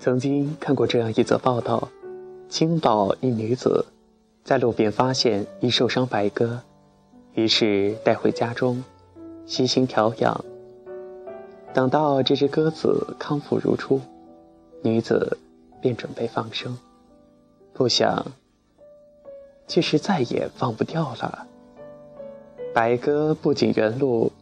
[0.00, 1.90] 曾经看过这样一则报道：
[2.48, 3.84] 青岛一女子
[4.42, 6.58] 在路边发现一受伤白鸽，
[7.34, 8.82] 于是带回家中，
[9.44, 10.42] 悉心调养。
[11.74, 14.00] 等到这只鸽子康复如初，
[14.82, 15.36] 女子
[15.82, 16.78] 便准备放生，
[17.74, 18.24] 不想
[19.68, 21.46] 却是再也放不掉了。
[22.72, 24.32] 白鸽不仅原路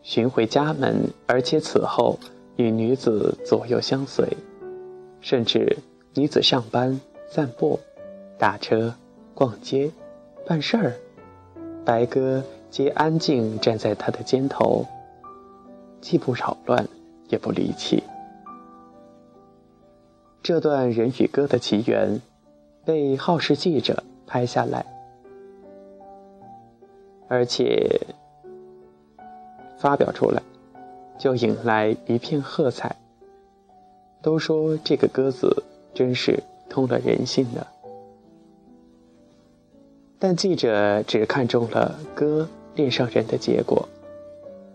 [0.00, 2.18] 寻回家门，而且此后
[2.56, 4.26] 与女子左右相随。
[5.24, 5.78] 甚至
[6.12, 7.80] 女子上班、散步、
[8.38, 8.94] 打车、
[9.32, 9.90] 逛街、
[10.46, 10.92] 办事儿，
[11.82, 14.84] 白鸽皆安静站在他的肩头，
[16.02, 16.86] 既不扰乱，
[17.28, 18.02] 也不离弃。
[20.42, 22.20] 这段人与鸽的奇缘，
[22.84, 24.84] 被好事记者拍下来，
[27.28, 27.98] 而且
[29.78, 30.42] 发表出来，
[31.16, 32.94] 就引来一片喝彩。
[34.24, 37.66] 都说这个鸽子真是通了人性的，
[40.18, 43.86] 但记者只看中了鸽恋上人的结果，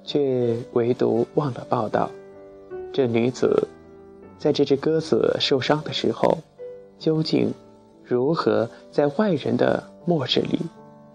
[0.04, 2.12] 却唯独忘了报道
[2.94, 3.68] 这女子
[4.38, 6.38] 在这只鸽子受伤的时候，
[7.00, 7.52] 究竟
[8.04, 10.60] 如何在外人的漠视里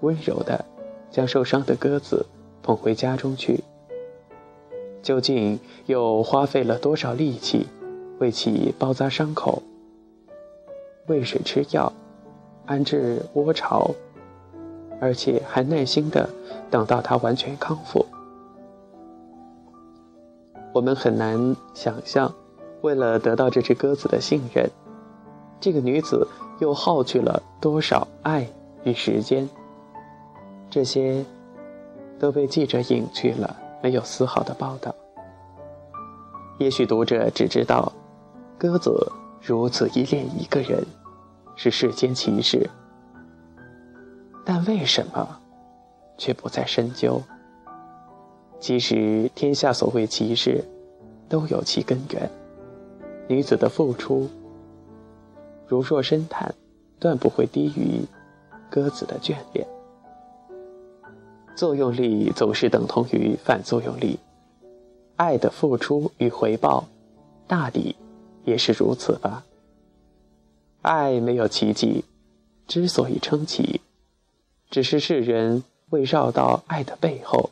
[0.00, 0.64] 温柔地
[1.08, 2.26] 将受伤的鸽子
[2.64, 3.62] 捧回家中去，
[5.04, 7.68] 究竟又花费了多少力气？
[8.18, 9.62] 为其包扎伤口，
[11.06, 11.92] 喂水吃药，
[12.64, 13.90] 安置窝巢，
[15.00, 16.28] 而且还耐心的
[16.70, 18.06] 等到它完全康复。
[20.72, 22.32] 我们很难想象，
[22.82, 24.70] 为了得到这只鸽子的信任，
[25.60, 26.26] 这个女子
[26.60, 28.48] 又耗去了多少爱
[28.84, 29.48] 与时间。
[30.70, 31.24] 这些
[32.18, 34.94] 都被记者隐去了，没有丝毫的报道。
[36.58, 37.92] 也许读者只知道。
[38.58, 40.84] 鸽子如此依恋一个人，
[41.56, 42.68] 是世间奇事，
[44.44, 45.40] 但为什么
[46.16, 47.20] 却不再深究？
[48.60, 50.64] 其实天下所谓奇事，
[51.28, 52.30] 都有其根源。
[53.28, 54.28] 女子的付出，
[55.66, 56.54] 如若深谈，
[56.98, 58.06] 断不会低于
[58.70, 59.66] 鸽子的眷恋。
[61.54, 64.18] 作用力总是等同于反作用力，
[65.16, 66.84] 爱的付出与回报，
[67.46, 67.94] 大抵。
[68.44, 69.44] 也是如此吧。
[70.82, 72.04] 爱没有奇迹，
[72.66, 73.80] 之所以称奇，
[74.70, 77.50] 只是世人未绕到爱的背后，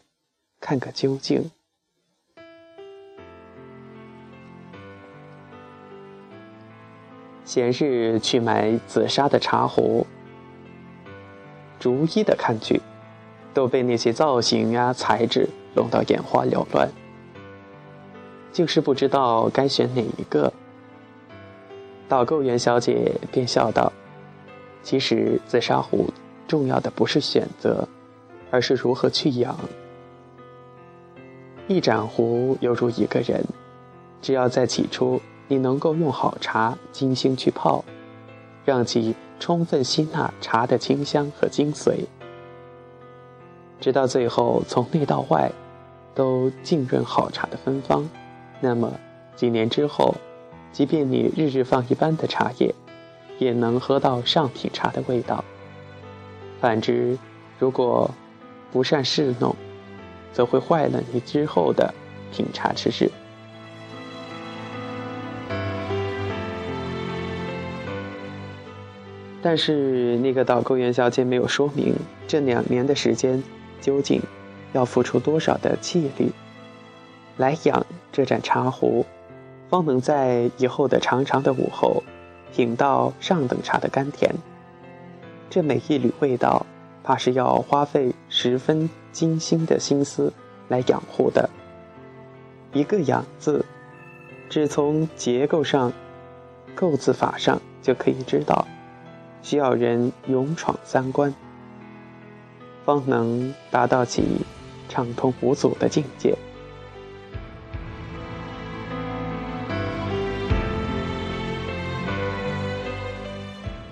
[0.61, 1.51] 看个究竟。
[7.45, 10.07] 闲日去买紫砂的茶壶，
[11.79, 12.81] 逐一的看去，
[13.53, 16.91] 都被那些造型呀、材质弄到眼花缭乱，
[18.53, 20.53] 就是不知道该选哪一个。
[22.13, 23.91] 导购员小姐便笑道
[24.85, 26.13] ：“其实紫砂壶
[26.47, 27.89] 重要的不是选择，
[28.51, 29.59] 而是如何去养。
[31.69, 33.43] 一盏壶犹如一个人，
[34.21, 37.83] 只要在起初你能够用好茶精心去泡，
[38.67, 42.01] 让其充分吸纳茶的清香和精髓，
[43.81, 45.51] 直到最后从内到外
[46.15, 48.07] 都浸润好茶的芬芳，
[48.61, 48.93] 那么
[49.35, 50.15] 几年之后。”
[50.73, 52.75] 即便你日日放一般的茶叶，
[53.39, 55.45] 也能喝到上品茶的味道。
[56.61, 57.19] 反之，
[57.59, 58.11] 如果
[58.73, 59.55] 不善侍弄，
[60.33, 61.93] 则会坏了你之后的
[62.33, 63.11] 品茶之事。
[69.43, 71.95] 但是那个导购员小姐没有说明，
[72.27, 73.43] 这两年的时间
[73.81, 74.23] 究竟
[74.73, 76.31] 要付出多少的气力
[77.37, 79.05] 来养这盏茶壶。
[79.73, 82.03] 方能在以后的长长的午后，
[82.53, 84.31] 品到上等茶的甘甜。
[85.49, 86.67] 这每一缕味道，
[87.03, 90.31] 怕是要花费十分精心的心思
[90.69, 91.49] 来养护的。
[92.75, 93.65] 一个“养”字，
[94.51, 95.91] 只从结构上、
[96.75, 98.69] 构字法上就可以知道，
[99.41, 101.35] 需要人勇闯三关，
[102.85, 104.23] 方能达到其
[104.91, 106.37] 畅通无阻的境界。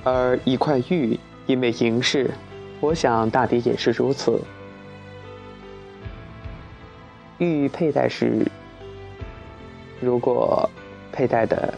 [0.03, 2.31] 而一块玉，因为银饰，
[2.81, 4.41] 我想大抵也是如此。
[7.39, 8.47] 玉佩戴时，
[10.01, 10.69] 如果
[11.13, 11.73] 佩戴的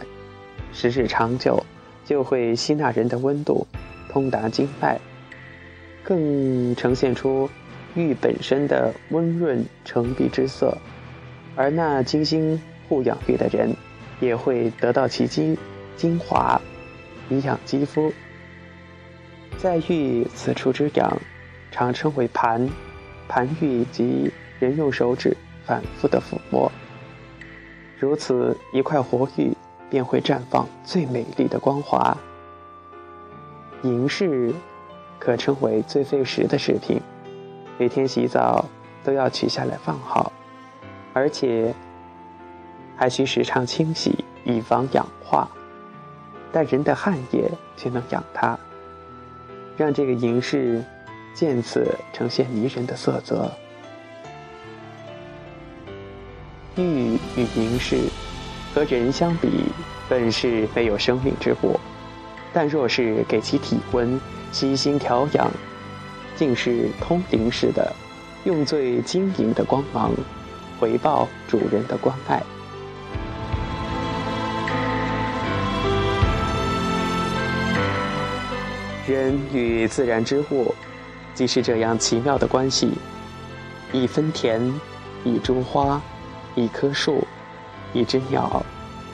[0.73, 1.65] 时日长久，
[2.05, 3.67] 就会吸纳人的温度，
[4.09, 5.01] 通达经脉，
[6.03, 7.49] 更呈现出
[7.95, 10.77] 玉本身的温润澄碧之色。
[11.55, 13.75] 而那精心护养玉的人，
[14.21, 15.57] 也会得到其精
[15.97, 16.61] 精华，
[17.33, 18.13] 以养肌肤。
[19.59, 21.17] 在玉此处之养，
[21.71, 22.69] 常称为盘。
[23.29, 25.35] 盘玉即人用手指
[25.65, 26.71] 反复的抚摸，
[27.99, 29.57] 如此一块活玉
[29.89, 32.15] 便会绽放最美丽的光华。
[33.83, 34.53] 银饰
[35.19, 37.01] 可称为最费时的饰品，
[37.79, 38.67] 每天洗澡
[39.03, 40.31] 都要取下来放好，
[41.15, 41.75] 而且
[42.97, 45.49] 还需时常清洗，以防氧化。
[46.53, 48.59] 但人的汗液却能养它，
[49.77, 50.85] 让这个银饰
[51.35, 53.51] 渐次呈现迷人的色泽。
[56.77, 57.99] 玉与银饰
[58.75, 59.49] 和人相比，
[60.09, 61.81] 本是没有生命之物，
[62.53, 64.21] 但若是给其体温，
[64.53, 65.51] 悉心调养，
[66.37, 67.93] 竟是通灵似的，
[68.45, 70.13] 用最晶莹的光芒
[70.79, 72.43] 回报主人的关爱。
[79.05, 80.73] 人与自然之物，
[81.35, 82.93] 即是这样奇妙的关系。
[83.93, 84.73] 一分田，
[85.25, 86.01] 一株花，
[86.55, 87.27] 一棵树，
[87.93, 88.65] 一只鸟，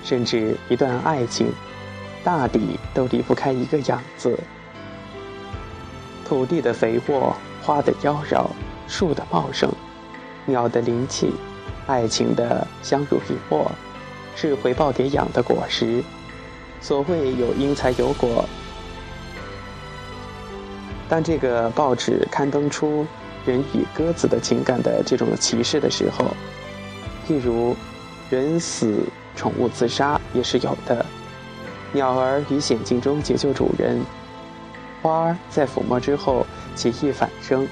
[0.04, 1.50] 甚至一段爱情，
[2.22, 4.38] 大抵都离不开一个“养”字。
[6.26, 8.46] 土地的肥沃，花的妖娆，
[8.86, 9.72] 树的茂盛，
[10.44, 11.32] 鸟的灵气，
[11.86, 13.72] 爱情的相濡以沫，
[14.36, 16.04] 是回报给养的果实。
[16.82, 18.44] 所谓有因才有果。
[21.08, 23.06] 当这个报纸刊登出
[23.46, 26.26] 人与鸽子的情感的这种歧视的时候，
[27.26, 27.74] 譬如
[28.28, 29.02] 人死、
[29.34, 31.02] 宠物自杀也是有的；
[31.92, 33.98] 鸟儿于险境中解救主人，
[35.00, 37.66] 花儿在抚摸之后起义反生，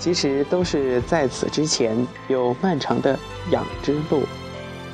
[0.00, 1.96] 其实都是在此之前
[2.26, 3.16] 有漫长的
[3.50, 4.24] 养之路，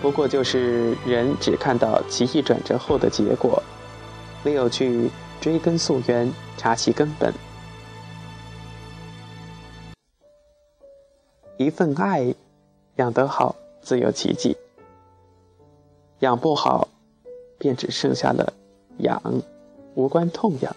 [0.03, 3.63] 不过就是人只看到奇异转折后的结果，
[4.45, 5.09] 没有去。
[5.41, 7.33] 追根溯源，查其根本。
[11.57, 12.35] 一份爱，
[12.97, 14.55] 养得好自有奇迹；
[16.19, 16.89] 养不好，
[17.59, 18.53] 便只剩下了
[18.99, 19.23] 养，
[19.95, 20.77] 无关痛痒。